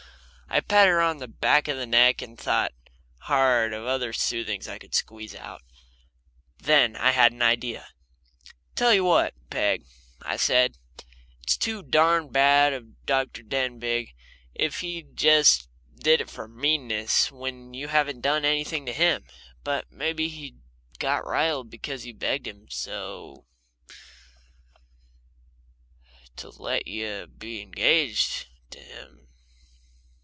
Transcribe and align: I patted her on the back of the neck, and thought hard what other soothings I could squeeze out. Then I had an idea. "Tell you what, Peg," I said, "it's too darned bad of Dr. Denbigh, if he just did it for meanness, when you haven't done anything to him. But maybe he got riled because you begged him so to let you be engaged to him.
I 0.53 0.59
patted 0.59 0.89
her 0.89 0.99
on 0.99 1.19
the 1.19 1.29
back 1.29 1.69
of 1.69 1.77
the 1.77 1.85
neck, 1.85 2.21
and 2.21 2.37
thought 2.37 2.73
hard 3.19 3.71
what 3.71 3.83
other 3.85 4.11
soothings 4.11 4.67
I 4.67 4.79
could 4.79 4.93
squeeze 4.93 5.33
out. 5.33 5.61
Then 6.59 6.97
I 6.97 7.11
had 7.11 7.31
an 7.31 7.41
idea. 7.41 7.87
"Tell 8.75 8.93
you 8.93 9.05
what, 9.05 9.33
Peg," 9.49 9.85
I 10.21 10.35
said, 10.35 10.75
"it's 11.41 11.55
too 11.55 11.81
darned 11.81 12.33
bad 12.33 12.73
of 12.73 13.05
Dr. 13.05 13.43
Denbigh, 13.43 14.09
if 14.53 14.81
he 14.81 15.03
just 15.03 15.69
did 15.97 16.19
it 16.19 16.29
for 16.29 16.49
meanness, 16.49 17.31
when 17.31 17.73
you 17.73 17.87
haven't 17.87 18.19
done 18.19 18.43
anything 18.43 18.85
to 18.87 18.91
him. 18.93 19.23
But 19.63 19.89
maybe 19.89 20.27
he 20.27 20.57
got 20.99 21.25
riled 21.25 21.69
because 21.69 22.05
you 22.05 22.13
begged 22.13 22.45
him 22.45 22.67
so 22.69 23.45
to 26.35 26.49
let 26.49 26.87
you 26.89 27.27
be 27.37 27.61
engaged 27.61 28.47
to 28.71 28.79
him. 28.81 29.19